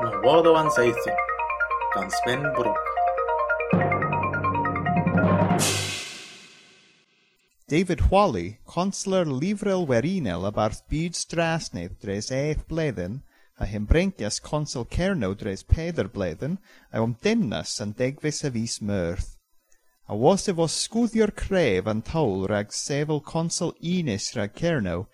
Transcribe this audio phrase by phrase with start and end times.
[0.00, 0.16] Mae
[0.48, 1.14] o Anseithio,
[1.94, 2.86] gan Sven Brwc.
[7.68, 13.20] David Hawley, consular Livrel Werinel a barth byd strasnydd dres eith bledden,
[13.58, 16.56] a hyn brengjas consul Cerno dres peder bledden,
[16.90, 19.36] a o'm dennas yn degfus a fus myrth.
[20.08, 25.10] A was efo sgwddio'r cref yn tawl rhag sefyl consul unis rhag Cerno,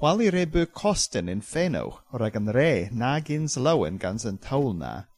[0.00, 3.26] Hwalirebu costen in feno, rag an re nag
[3.56, 5.08] lowen gans an taulna.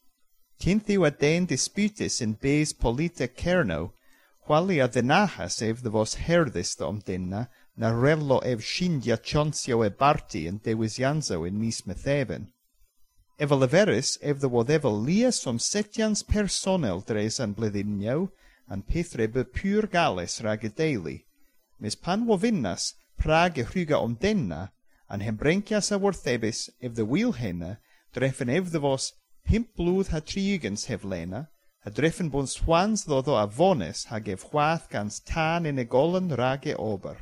[0.59, 3.93] Cinthiw a den disputis in bes polita cerno,
[4.49, 10.49] a denajas ev the vos herdis dom denna, na rello ev shindia chonsio e barti
[10.49, 12.49] en dewisianzo in mis metheven.
[13.39, 18.31] Evaleveris ev the wodevel lias som setians personel dres an bledinio,
[18.67, 21.27] an pethre be pur gales rag daily.
[21.79, 24.71] Mis pan wovinnas, Prag y rhuga omdenna,
[25.11, 27.77] an hembrencias a worthebis ev the wheelhenna,
[28.15, 29.13] drefen ev the vos
[29.45, 31.43] pimp blwdd ha trigens hevlena,
[31.85, 36.65] a drefen bo'n swans ddodo a fones hag ef chwath gans tân yn egolen rag
[36.67, 37.19] e ober.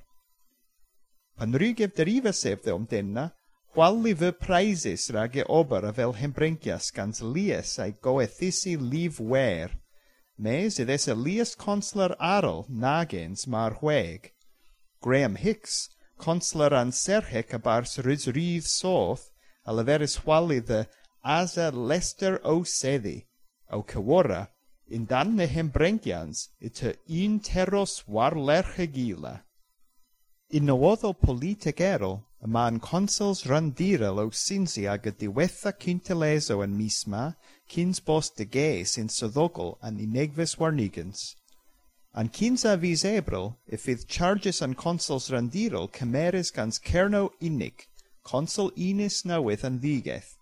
[1.36, 3.32] Pan rhyg ef derivas ef the omdenna,
[3.74, 9.74] Chwalu fy prizes rage ober a fel hembrencias gans lies a'i goethisi lif wer,
[10.38, 14.32] mes iddes y lies consler arol nagens mar hweg,
[15.00, 19.30] Graham Hicks, consular anserchec a bars Rhysrydd Soth,
[19.64, 20.86] a leferys chwalydd y
[21.22, 23.26] Asa Lester o Seddi,
[23.70, 24.48] o Cywora,
[24.90, 29.34] yn dan na hembrengians y ty un teros warlerch y gila.
[30.50, 37.36] Un nywoddo politigerol y ma'n consuls randirol o Sinsi ag y diwetha cynteleso yn misma,
[37.68, 41.34] cyns bos dy ges yn syddogol yn unegfus warnigans.
[42.14, 47.86] An ebril, if yfydd charges an consuls randirol kemeres gans Cerno inic,
[48.24, 50.36] consul inis newydd an vigeth,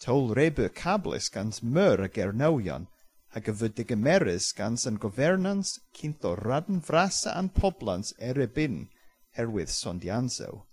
[0.00, 2.86] tol rebu cablis gans meur a Gernowion,
[3.34, 8.88] hag y vyd gans an governans quinto raddyn vrasa an poblans erbyn,
[9.36, 10.64] herwydd sondianso.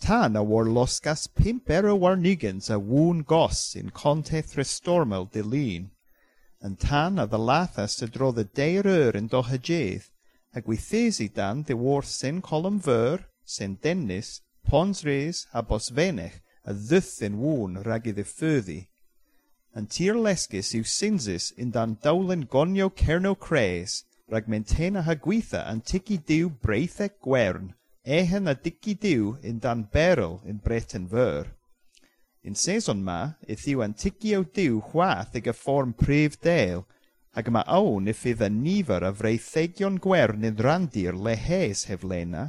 [0.00, 5.90] Tan a war loscas pimpero warnigans a wŵn gos in conte thristormel de lean.
[6.66, 10.10] yn tan a ddalathas y drodd y deir yr yn dohydydd,
[10.56, 16.74] a gweithesi dan dy wrth sy'n colwm fyr, sy'n dennis, pons res a bosfenech a
[16.76, 18.80] ddyth yn wŵn rag iddi ffyddi.
[19.78, 25.62] Yn tir lesgus yw sinsis yn dan dawlen gonio cerno cres, rag menten a hagwitha
[25.72, 27.72] yn tici diw breithau gwern,
[28.04, 31.54] ehen a dici diw yn dan beryl yn breton fyr.
[32.40, 36.86] Yn seson ma, y thiw antigio diw chwath ag y fform prif del,
[37.36, 42.46] ac yma awn y fydd y nifer a freutheigion gwern yn randir lehes heflena,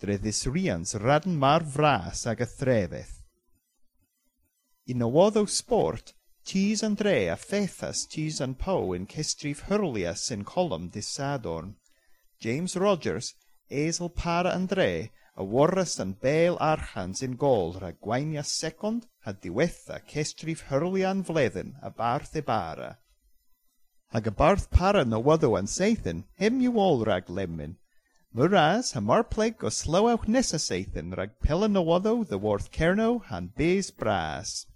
[0.00, 3.20] dreddus rians radn mar fras ag y threfeth.
[4.88, 6.14] I nawodd o sport,
[6.48, 11.76] tis Andre a Fethas tis an po yn cestrif hyrlias yn colwm disadorn.
[12.40, 13.34] James Rogers,
[13.70, 19.32] eisl para an dre, a warras yn bel archan sy'n gol rhag gwainia second a
[19.32, 22.90] diwetha cestrif hyrlian fledyn a barth e bara.
[24.14, 27.74] Hag y barth paran o waddo an seithyn, hem yw ôl rhag lemyn.
[28.34, 33.50] Muraz ha marpleg o slywawch nesa seithyn rhag pelan o waddo the worth cerno han
[33.56, 34.66] bys bras.